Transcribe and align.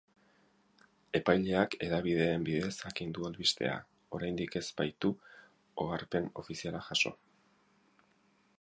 Epaileak 1.17 1.75
hedabideen 1.87 2.47
bidez 2.47 2.71
jakin 2.79 3.11
du 3.17 3.27
albistea, 3.29 3.75
oraindik 4.19 4.57
ez 4.61 4.65
baitu 4.81 5.13
oharpen 5.85 6.33
ofiziala 6.43 6.83
jaso. 6.89 7.13